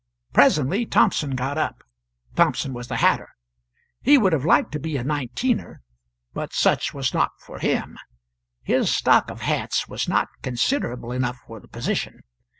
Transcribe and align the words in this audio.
Presently 0.33 0.87
Thompson 0.87 1.35
got 1.35 1.59
up. 1.59 1.83
Thompson 2.35 2.73
was 2.73 2.87
the 2.87 2.95
hatter. 2.95 3.35
He 4.01 4.17
would 4.17 4.33
have 4.33 4.43
liked 4.43 4.71
to 4.71 4.79
be 4.79 4.97
a 4.97 5.03
Nineteener; 5.03 5.83
but 6.33 6.53
such 6.53 6.91
was 6.91 7.13
not 7.13 7.33
for 7.37 7.59
him; 7.59 7.99
his 8.63 8.89
stock 8.89 9.29
of 9.29 9.41
hats 9.41 9.87
was 9.87 10.09
not 10.09 10.27
considerable 10.41 11.11
enough 11.11 11.37
for 11.45 11.59
the 11.59 11.67
position. 11.67 12.21